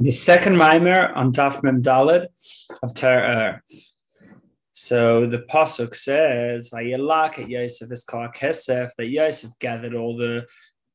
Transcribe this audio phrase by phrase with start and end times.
[0.00, 2.28] The second mimer on Daf Mem Dalid
[2.84, 3.60] of Ter
[4.70, 10.46] So the pasuk says, "Vayelak at Yosef is called Kesef." That Yosef gathered all the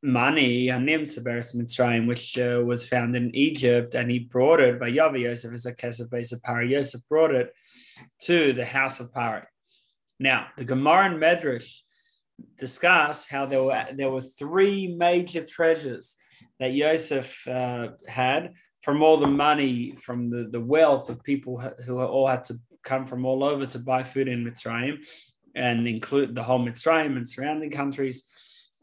[0.02, 4.79] money Hanim Seberes Mitzrayim, which uh, was found in Egypt, and he brought it.
[4.79, 6.70] By Yavi Yosef is a Kesef base of Paro.
[6.70, 7.51] Yosef brought it
[8.22, 9.44] to the house of Pari.
[10.17, 11.81] Now the Gemara and Medrash
[12.58, 16.16] discuss how there were there were three major treasures
[16.59, 21.99] that Yosef uh, had from all the money, from the, the wealth of people who
[21.99, 24.98] all had to come from all over to buy food in Mitzrayim
[25.55, 28.26] and include the whole Mitzrayim and surrounding countries.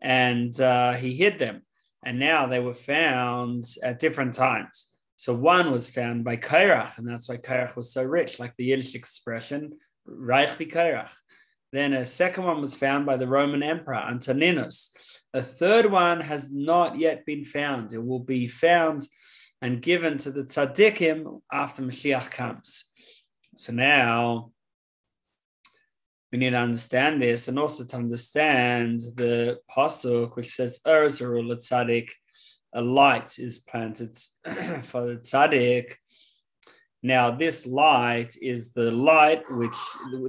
[0.00, 1.62] And uh, he hid them.
[2.02, 4.94] And now they were found at different times.
[5.16, 8.64] So one was found by Kairach, and that's why Kairach was so rich, like the
[8.64, 9.74] Yiddish expression,
[10.06, 11.12] Reich wie Kairach.
[11.72, 14.96] Then a second one was found by the Roman Emperor, Antoninus.
[15.34, 17.92] A third one has not yet been found.
[17.92, 19.06] It will be found
[19.62, 22.84] and given to the tzaddikim after Mashiach comes.
[23.56, 24.52] So now
[26.32, 32.10] we need to understand this and also to understand the pasuk which says Erzaru tzaddik,
[32.72, 34.16] a light is planted
[34.82, 35.96] for the tzaddik.
[37.02, 39.74] Now, this light is the light which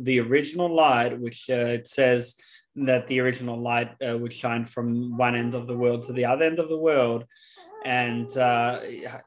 [0.01, 2.35] the original light, which uh, it says
[2.75, 6.25] that the original light uh, would shine from one end of the world to the
[6.25, 7.25] other end of the world
[7.85, 8.79] and uh,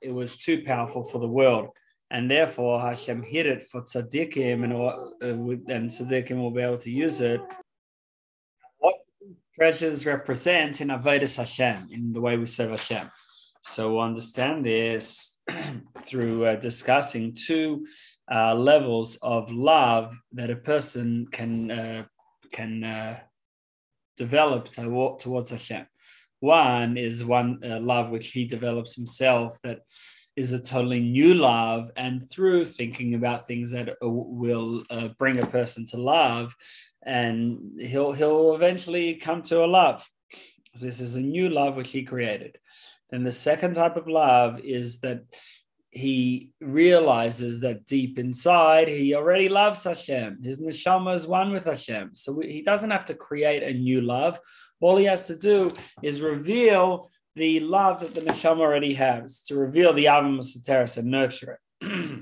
[0.03, 1.69] it was too powerful for the world.
[2.11, 6.91] And therefore, Hashem hid it for tzaddikim, and, uh, and tzaddikim will be able to
[6.91, 7.41] use it.
[8.79, 8.95] What
[9.57, 13.11] treasures represent in Avodas Hashem, in the way we serve Hashem.
[13.63, 15.41] So we'll understand this
[16.03, 17.87] through uh, discussing two
[18.31, 22.05] uh, levels of love that a person can uh,
[22.53, 23.19] can uh,
[24.17, 25.87] develop to, towards Hashem.
[26.45, 29.79] One is one uh, love which he develops himself that
[30.37, 34.11] is a totally new love, and through thinking about things that uh,
[34.43, 36.55] will uh, bring a person to love,
[37.03, 40.07] and he'll he'll eventually come to a love.
[40.79, 42.59] This is a new love which he created.
[43.09, 45.23] Then the second type of love is that
[45.95, 50.43] he realizes that deep inside he already loves Hashem.
[50.43, 52.11] His neshama is one with Hashem.
[52.15, 54.39] So he doesn't have to create a new love.
[54.81, 55.73] All he has to do
[56.03, 61.09] is reveal the love that the neshama already has, to reveal the Ava Musateres and
[61.09, 62.21] nurture it.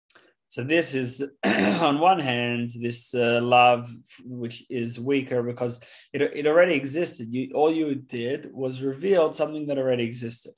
[0.48, 3.92] so this is, on one hand, this uh, love
[4.24, 7.32] which is weaker because it, it already existed.
[7.32, 10.54] You, all you did was reveal something that already existed.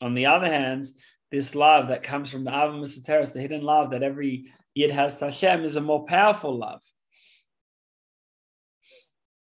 [0.00, 0.84] On the other hand,
[1.30, 5.18] this love that comes from the Ava Musateres, the hidden love that every Yid has
[5.18, 6.80] to Hashem, is a more powerful love.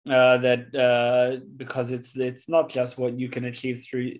[0.10, 4.18] Uh, that uh, because it's it's not just what you can achieve through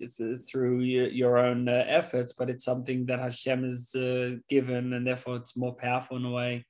[0.50, 5.36] through your own uh, efforts, but it's something that Hashem is uh, given, and therefore
[5.36, 6.64] it's more powerful in a way.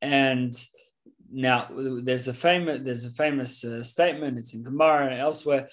[0.00, 0.54] And
[1.30, 4.38] now there's a famous there's a famous uh, statement.
[4.38, 5.68] It's in Gemara and elsewhere.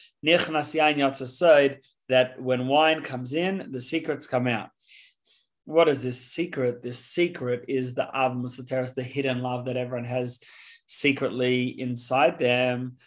[2.10, 4.70] That when wine comes in, the secrets come out.
[5.66, 6.82] What is this secret?
[6.82, 10.40] This secret is the Av Musateris, the hidden love that everyone has
[10.88, 12.98] secretly inside them.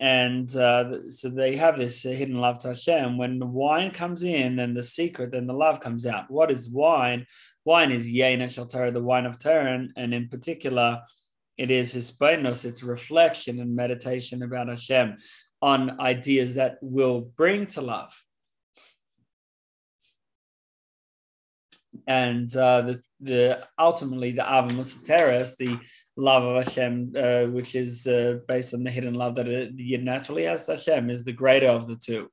[0.00, 3.18] And uh, so they have this hidden love to Hashem.
[3.18, 6.30] When the wine comes in, then the secret, then the love comes out.
[6.30, 7.26] What is wine?
[7.64, 11.02] Wine is Yain Torah, the wine of Torah, and in particular,
[11.56, 15.16] it is hisbonenus, it's reflection and meditation about Hashem
[15.62, 18.12] on ideas that will bring to love.
[22.06, 25.78] and uh, the the ultimately the Musateres, the
[26.16, 30.44] love of Hashem, uh, which is uh, based on the hidden love that it, naturally
[30.44, 32.28] has Hashem, is the greater of the two,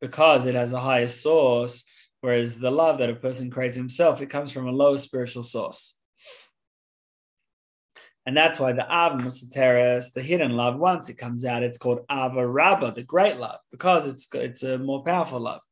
[0.00, 1.88] because it has a higher source.
[2.20, 6.00] Whereas the love that a person creates himself, it comes from a lower spiritual source.
[8.24, 12.06] And that's why the Ava Musateres, the hidden love, once it comes out, it's called
[12.10, 15.62] Ava Rabba, the great love, because it's it's a more powerful love.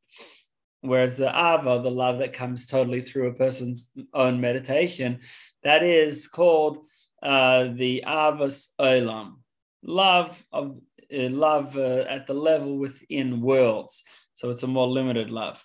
[0.81, 5.19] Whereas the ava, the love that comes totally through a person's own meditation,
[5.63, 6.87] that is called
[7.21, 9.35] uh, the avas olam,
[9.83, 10.79] love of
[11.13, 14.03] uh, love uh, at the level within worlds.
[14.33, 15.63] So it's a more limited love,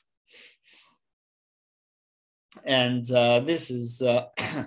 [2.66, 4.26] and uh, this is uh,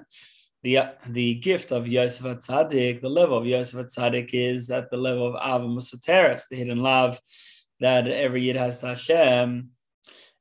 [0.63, 3.01] the the gift of Yosef HaTzaddik.
[3.01, 7.19] The level of Yosef HaTzaddik is at the level of Ava Musateres, the hidden love
[7.79, 9.69] that every yid has to Hashem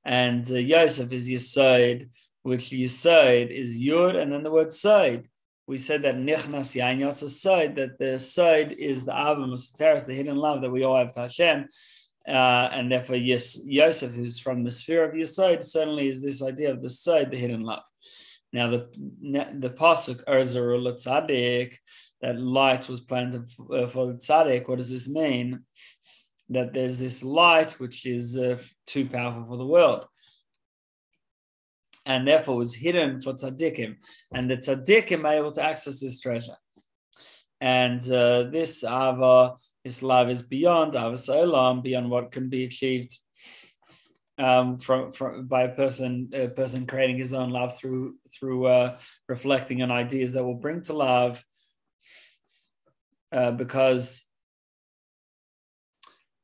[0.09, 2.09] and uh, Yosef is Yesod,
[2.43, 5.29] which Yesod is Yud, and then the word Sod.
[5.67, 10.15] We said that Nichnas Yain Yotza Sod, that the Sod is the Ava Musateres, the
[10.15, 11.67] hidden love that we all have to Hashem.
[12.27, 16.71] Uh, and therefore, yes, Yosef, who's from the sphere of Yesod, certainly is this idea
[16.71, 17.83] of the Sod, the hidden love.
[18.53, 18.89] Now, the
[19.59, 21.77] the pasuk Erzerul Tzadik,
[22.23, 24.69] that light was planted for, uh, the Tzadik.
[24.69, 25.65] What does this mean?
[26.49, 30.07] That there's this light which is uh, too powerful for the world
[32.09, 33.97] and therefore was hidden for tzaddikim.
[34.33, 36.57] And the tzaddikim are able to access this treasure.
[37.61, 39.55] And uh, this ava,
[39.85, 43.17] this love is beyond ava olam, beyond what can be achieved
[44.39, 48.97] um, from, from by a person, a person creating his own love through through uh,
[49.29, 51.45] reflecting on ideas that will bring to love.
[53.31, 54.29] Uh, because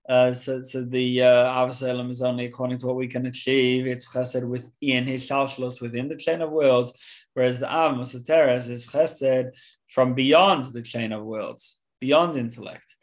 [0.06, 3.86] uh, so, so the uh, is only according to what we can achieve.
[3.86, 9.56] It's chesed within hishtalshelus, within the chain of worlds, whereas the Av Musateres is chesed
[9.86, 12.94] from beyond the chain of worlds, beyond intellect.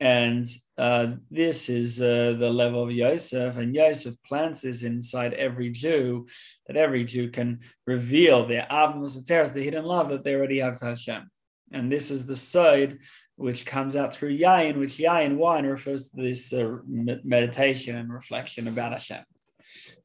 [0.00, 0.46] And
[0.78, 6.26] uh, this is uh, the level of Yosef, and Yosef plants this inside every Jew,
[6.66, 10.78] that every Jew can reveal their Av Musateres, the hidden love that they already have
[10.78, 11.30] to Hashem.
[11.70, 12.98] And this is the side
[13.36, 18.68] which comes out through yain, which yain wine refers to this uh, meditation and reflection
[18.68, 19.22] about Hashem.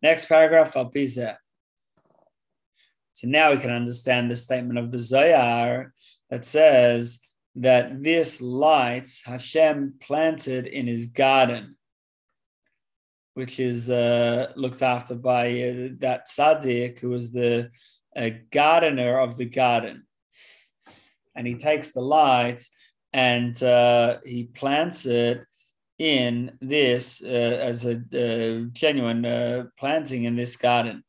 [0.01, 1.35] Next paragraph, Alpizeh.
[3.13, 5.93] So now we can understand the statement of the Zohar
[6.29, 7.21] that says
[7.55, 11.77] that this light Hashem planted in his garden,
[13.33, 17.69] which is uh, looked after by uh, that tzaddik who was the
[18.15, 20.03] uh, gardener of the garden.
[21.35, 22.65] And he takes the light
[23.13, 25.45] and uh, he plants it
[25.97, 31.03] in this uh, as a uh, genuine planting in this garden.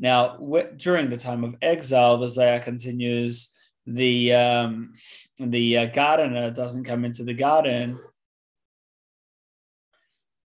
[0.00, 0.38] Now,
[0.76, 3.54] during the time of exile, the Zohar continues.
[3.86, 4.92] The um,
[5.38, 7.98] the uh, gardener doesn't come into the garden,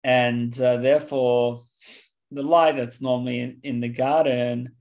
[0.04, 1.60] and uh, therefore,
[2.32, 4.72] the light that's normally in, in the garden.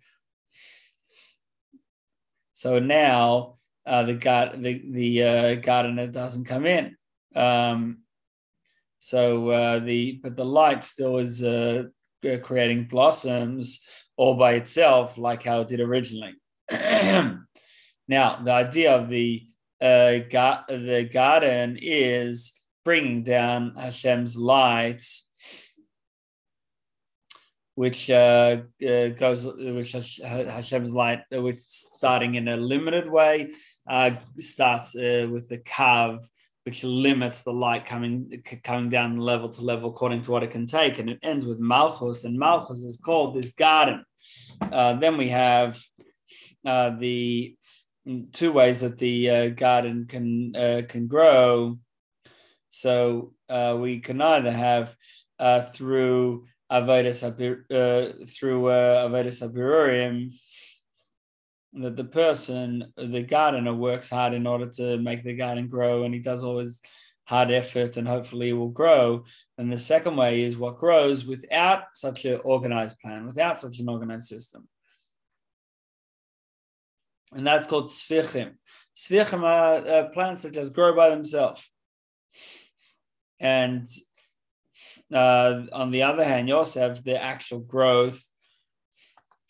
[2.55, 6.97] So now uh, the gar- the the uh, gardener doesn't come in.
[7.35, 7.99] Um,
[8.99, 11.85] so uh, the but the light still is uh,
[12.43, 13.81] creating blossoms
[14.17, 16.35] all by itself, like how it did originally.
[18.09, 19.47] now, the idea of the
[19.81, 22.53] uh, ga- the garden is
[22.85, 25.03] bringing down Hashem's light
[27.77, 28.57] which uh,
[28.89, 33.51] uh, goes, which Hashem's light, which starting in a limited way,
[33.89, 36.27] uh, starts uh, with the kav,
[36.65, 40.65] which limits the light coming coming down level to level according to what it can
[40.65, 44.03] take, and it ends with malchus, and malchus is called this garden.
[44.73, 45.79] Uh, then we have
[46.65, 47.55] the
[48.33, 50.53] two ways that the garden can
[50.89, 51.79] can grow.
[52.69, 53.33] So
[53.79, 54.97] we can either have
[55.73, 60.35] through avodas uh, through uh, avodas habirurim
[61.75, 66.15] that the person, the gardener, works hard in order to make the garden grow, and
[66.15, 66.81] he does all his
[67.25, 69.25] hard effort, and hopefully it will grow.
[69.59, 73.89] And the second way is what grows without such an organized plan, without such an
[73.89, 74.67] organized system.
[77.37, 78.55] And that's called sefichim.
[78.97, 81.71] Sefichim are uh, plants that just grow by themselves.
[83.39, 83.87] And
[85.13, 88.25] uh, on the other hand, you also have the actual growth.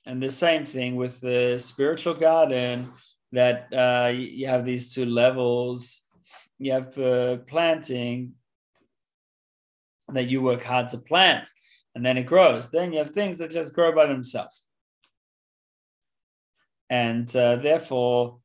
[0.05, 2.90] And the same thing with the spiritual garden,
[3.33, 6.02] that uh, you have these two levels.
[6.59, 8.33] You have uh, planting
[10.12, 11.49] that you work hard to plant,
[11.95, 12.71] and then it grows.
[12.71, 14.66] Then you have things that just grow by themselves.
[16.88, 18.38] And uh, therefore,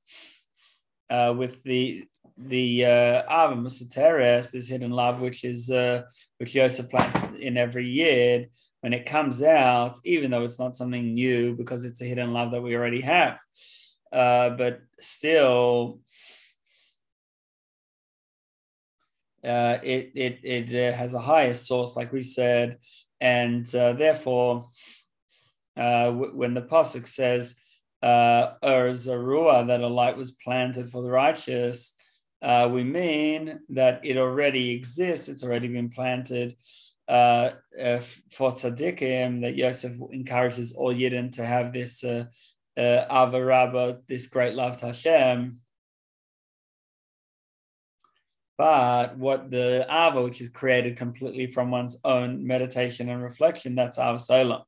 [1.10, 2.05] uh, with the
[2.38, 6.03] the uh, Ava Musateres, this hidden love, which is uh,
[6.39, 8.48] which Yosef plants in every year,
[8.79, 12.51] when it comes out, even though it's not something new because it's a hidden love
[12.51, 13.39] that we already have,
[14.12, 16.00] uh, but still,
[19.43, 22.77] uh, it it it uh, has a higher source, like we said,
[23.19, 24.63] and uh, therefore,
[25.77, 27.61] uh, w- when the pasuk says.
[28.01, 31.96] Uh, Zarua, that a light was planted for the righteous,
[32.41, 36.55] uh, we mean that it already exists, it's already been planted
[37.08, 38.00] uh, uh,
[38.31, 42.25] for tzaddikim, that Yosef encourages all Yidden to have this uh,
[42.77, 45.58] uh, Avarabba, this great love to Hashem.
[48.58, 53.98] But what the Ava, which is created completely from one's own meditation and reflection, that's
[53.98, 54.63] Avas Olam.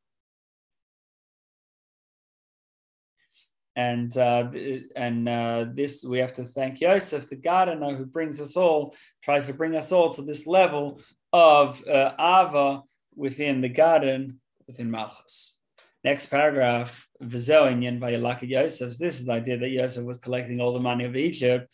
[3.75, 4.50] And uh,
[4.96, 9.48] and uh, this we have to thank Yosef, the gardener, who brings us all, tries
[9.48, 11.00] to bring us all to this level
[11.32, 12.84] of uh, Ava
[13.15, 15.58] within the garden within Malchus.
[16.03, 18.98] Next paragraph, Vizel Vayalaka Yosef.
[18.98, 21.74] This is the idea that Yosef was collecting all the money of Egypt,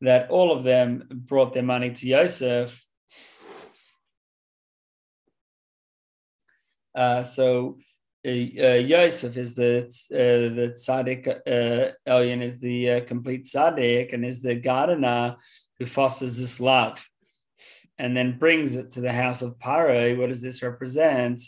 [0.00, 2.84] that all of them brought their money to Yosef.
[6.94, 7.76] Uh, so
[8.30, 11.28] Yosef is the uh, the tzaddik.
[11.28, 15.36] Uh, Elyon is the uh, complete tzaddik and is the gardener
[15.78, 17.06] who fosters this love,
[17.98, 20.16] and then brings it to the house of Paro.
[20.18, 21.40] What does this represent?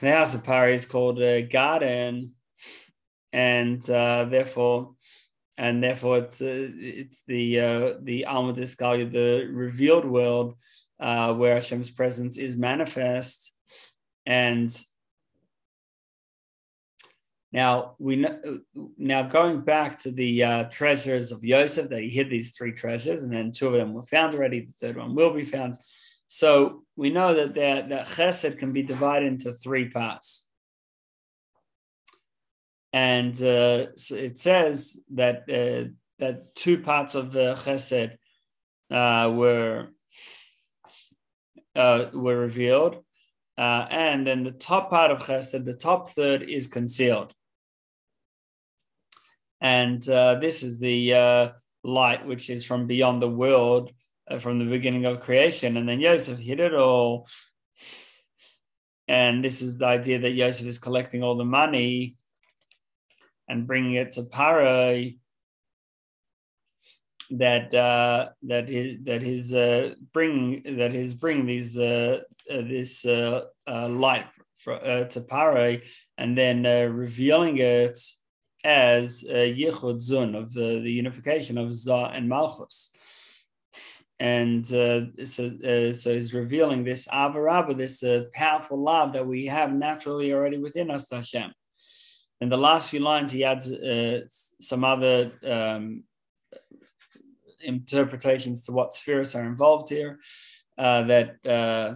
[0.00, 2.32] the house of Paro is called a garden,
[3.32, 4.94] and uh, therefore,
[5.56, 10.54] and therefore, it's uh, it's the uh, the Alma the revealed world,
[11.00, 13.54] uh, where Hashem's presence is manifest,
[14.26, 14.74] and
[17.52, 18.26] now we
[18.96, 23.22] now going back to the uh, treasures of Yosef that he hid these three treasures,
[23.22, 24.60] and then two of them were found already.
[24.60, 25.74] The third one will be found.
[26.28, 30.48] So we know that that, that chesed can be divided into three parts.
[32.94, 38.16] And uh, so it says that uh, that two parts of the chesed
[38.90, 39.88] uh, were
[41.76, 43.04] uh, were revealed,
[43.58, 47.34] uh, and then the top part of chesed, the top third, is concealed.
[49.62, 51.54] And uh, this is the
[51.84, 53.90] light which is from beyond the world,
[54.30, 55.76] uh, from the beginning of creation.
[55.76, 57.26] And then Yosef hid it all.
[59.08, 62.16] And this is the idea that Yosef is collecting all the money
[63.48, 65.18] and bringing it to Paro.
[67.30, 73.06] That uh, that his that his uh, bringing that his bringing these uh, uh this
[73.06, 74.26] uh, uh, light
[74.56, 75.82] for, to Paro
[76.18, 77.98] and then revealing it
[78.64, 82.90] as uh, Yichud Zun of the, the unification of Zah and Malchus
[84.22, 89.46] and uh, so uh, so he's revealing this avarabba, this uh, powerful love that we
[89.46, 91.52] have naturally already within us, Hashem.
[92.40, 94.20] In the last few lines, he adds uh,
[94.60, 96.04] some other um,
[97.64, 100.20] interpretations to what spheres are involved here.
[100.78, 101.94] Uh, that uh,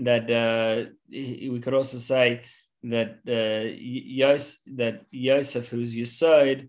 [0.00, 2.42] that we could also say
[2.84, 6.68] that Yos, that Yosef, who's Yesod,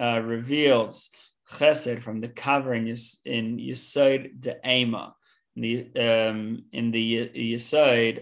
[0.00, 1.10] reveals
[1.50, 2.88] chesed from the covering
[3.24, 5.14] in Yesod de Ema,
[5.54, 7.30] in the um, in the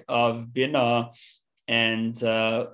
[0.09, 1.11] of Bina,
[1.67, 2.67] and uh,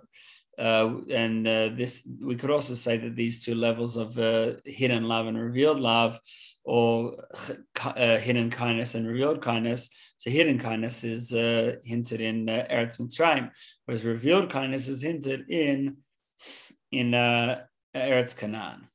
[0.61, 5.05] uh, and uh, this we could also say that these two levels of uh, hidden
[5.05, 6.21] love and revealed love,
[6.65, 7.25] or
[7.85, 9.91] uh, hidden kindness and revealed kindness.
[10.19, 13.51] So hidden kindness is uh, hinted in uh, Eretz Mitzrayim,
[13.85, 15.97] whereas revealed kindness is hinted in
[16.93, 18.89] in Eretz Canaan.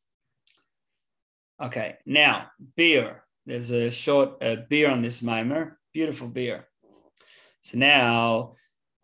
[1.62, 3.22] Okay, now biur.
[3.46, 5.80] There's a short biur on this mimer.
[5.94, 6.64] Beautiful biur.
[7.64, 8.54] So now,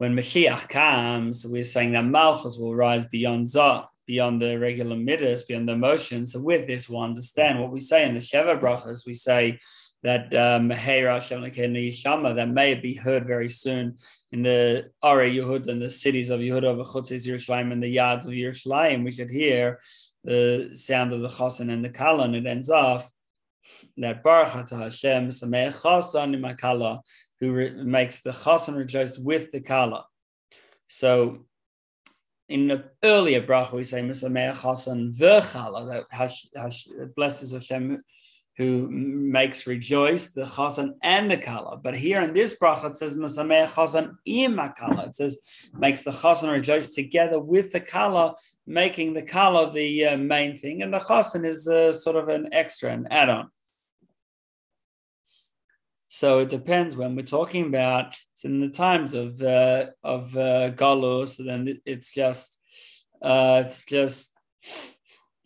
[0.02, 5.44] when Mashiach comes, we're saying that Malchus will rise beyond Zah, beyond the regular midas,
[5.44, 6.34] beyond the emotions.
[6.34, 9.06] So with this, we'll understand what we say in the Sheva brachas.
[9.06, 9.60] We say
[10.02, 13.98] that um, that may be heard very soon
[14.32, 18.32] in the Are Yehud and the cities of Yehuda, Chutzes Yerushalayim, and the yards of
[18.32, 19.04] Yerushalayim.
[19.04, 19.80] We should hear
[20.24, 23.08] the sound of the chasan and the kala, and it ends off
[23.98, 27.02] that Baruch Hashem Sameach Chasan Imakala,
[27.42, 30.06] who re- makes the chasan rejoice with the kala.
[30.88, 31.40] So
[32.48, 38.04] in the earlier bracha we say Misameach Chasan v'chala, that hash, hash, blessed Hashem
[38.58, 41.78] who makes rejoice the chasan and the kala.
[41.78, 45.08] But here in this bracha it says Masameh chasan imakala.
[45.08, 48.36] It says makes the chasan rejoice together with the kala,
[48.68, 52.50] making the kala the uh, main thing, and the chasan is uh, sort of an
[52.52, 53.50] extra, an add-on.
[56.14, 58.18] So it depends when we're talking about.
[58.34, 62.60] It's in the times of uh, of uh, galus, then it's just
[63.22, 64.38] uh, it's just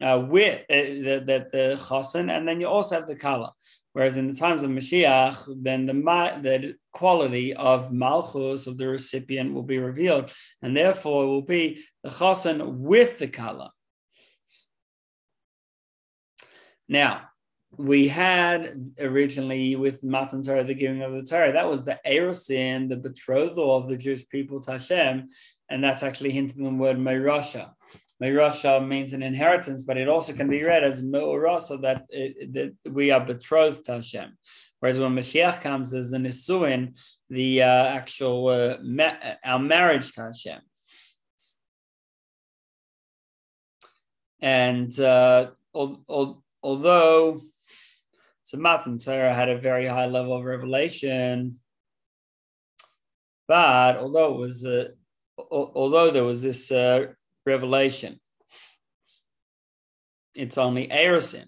[0.02, 3.54] uh, with uh, the, the, the chasen, and then you also have the kala.
[3.94, 5.94] Whereas in the times of Mashiach, then the
[6.42, 10.32] the quality of malchus of the recipient will be revealed,
[10.64, 13.72] and therefore will be the chasen with the kala.
[16.90, 17.30] Now,
[17.78, 22.90] we had originally with Matan Torah, the giving of the Torah, that was the erosin,
[22.90, 25.30] the betrothal of the Jewish people to Hashem,
[25.70, 27.72] and that's actually hinted in the word Meirasha.
[28.22, 33.12] Meirasha means an inheritance, but it also can be read as Me'urasa, that, that we
[33.12, 34.38] are betrothed to Hashem.
[34.80, 36.98] Whereas when Mashiach comes, there's the Nisuin,
[37.30, 40.62] the uh, actual, uh, ma- our marriage to Hashem.
[44.40, 47.42] And uh, al- al- although
[48.46, 51.60] So Matan Torah had a very high level of revelation,
[53.48, 54.90] but although it was, uh,
[55.50, 57.08] although there was this uh,
[57.44, 58.20] revelation,
[60.36, 61.46] it's only erosin.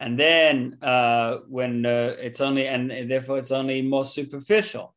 [0.00, 4.94] And then uh, when uh, it's only, and therefore it's only more superficial.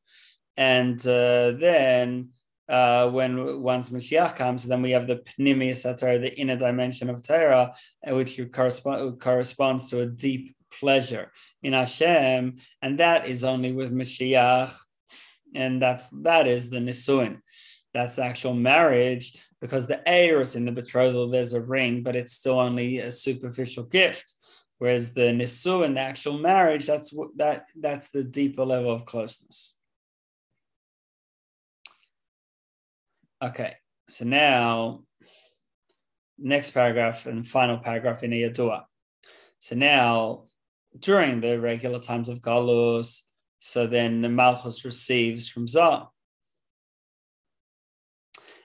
[0.55, 2.29] And uh, then
[2.71, 7.21] uh, when once Mashiach comes, then we have the pnimius Torah, the inner dimension of
[7.21, 7.75] Torah,
[8.07, 13.91] uh, which correspond, corresponds to a deep pleasure in Hashem, and that is only with
[13.93, 14.73] Mashiach,
[15.53, 17.41] and that's that is the nisuin.
[17.93, 22.57] That's the actual marriage, because the erosin the betrothal there's a ring, but it's still
[22.57, 24.33] only a superficial gift.
[24.77, 29.77] Whereas the nisuin the actual marriage, that's that that's the deeper level of closeness.
[33.43, 33.73] Okay,
[34.07, 35.03] so now
[36.37, 38.83] next paragraph and final paragraph in Iyadua.
[39.57, 40.43] So now
[40.99, 43.21] during the regular times of Galus,
[43.59, 46.07] so then the Malchus receives from Zah.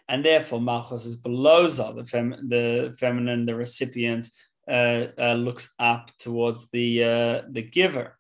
[0.09, 4.29] And therefore, Malchus is below Zah, the, fem- the feminine, the recipient,
[4.69, 8.19] uh, uh, looks up towards the uh, the giver.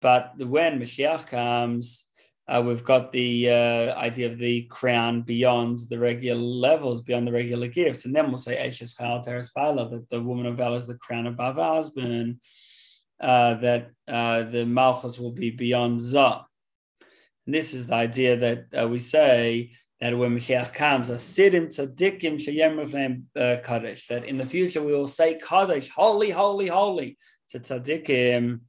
[0.00, 2.07] But when Mashiach comes,
[2.48, 7.32] uh, we've got the uh, idea of the crown beyond the regular levels, beyond the
[7.32, 8.06] regular gifts.
[8.06, 11.26] And then we'll say Eshes Chayil Ateres that the woman of valor is the crown
[11.26, 12.40] above her husband,
[13.20, 16.44] uh, that the Malchus will be beyond Zah.
[17.44, 23.24] And this is the idea that we say that when Mashiach comes, Asidim Tzadikim Shayem
[23.36, 27.18] uh, Kaddish, that in the future we will say Kaddish, holy, holy, holy
[27.50, 28.60] to Tzadikim.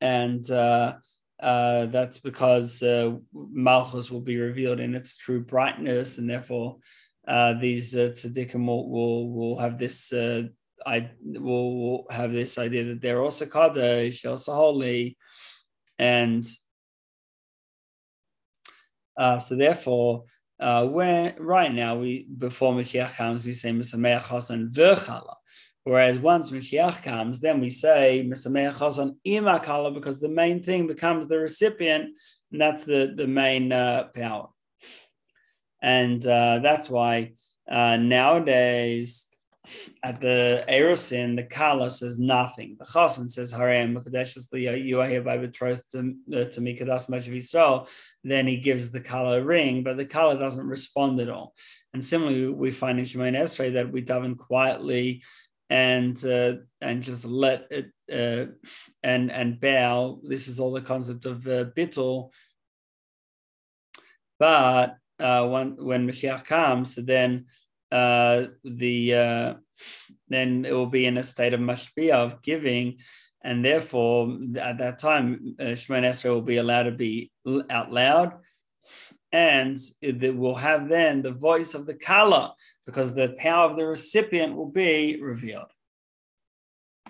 [0.00, 0.94] And uh,
[1.40, 6.78] uh, that's because uh, Malchus will be revealed in its true brightness, and therefore
[7.26, 10.42] uh, these uh, tzaddikim will, will, will have this uh,
[10.86, 15.16] I will, have this idea that they're also kaddish, also holy,
[15.98, 16.44] and
[19.16, 20.24] uh, so therefore,
[20.60, 25.34] uh, when right now we before Mashiach comes, we say Mesameach Chasan v'chala.
[25.86, 31.28] Whereas once Mashiach comes, then we say Mesameach Chasan imakala because the main thing becomes
[31.28, 32.06] the recipient,
[32.50, 34.48] and that's the the main uh, power.
[35.80, 37.34] And uh, that's why
[37.70, 39.26] uh, nowadays
[40.02, 42.74] at the Erosin, the Kala says nothing.
[42.80, 47.28] The Chasan says Harem Mekadesh you are hereby betrothed to, uh, to me Kadas much
[47.54, 47.88] of.
[48.24, 51.54] Then he gives the Kala a ring, but the Kala doesn't respond at all.
[51.94, 55.22] And similarly, we find in Shemoneh Esrei that we daven quietly
[55.68, 58.52] and uh, and just let it uh,
[59.02, 60.20] and and bow.
[60.22, 62.30] This is all the concept of uh, bittul.
[64.38, 67.46] But uh, when when Mashiach comes, then
[67.90, 69.54] uh, the uh,
[70.28, 72.98] then it will be in a state of mashpia of giving,
[73.42, 77.30] and therefore at that time uh, Shemoneh Esrei will be allowed to be
[77.70, 78.32] out loud,
[79.36, 82.54] and it will have then the voice of the kala
[82.86, 85.70] because the power of the recipient will be revealed.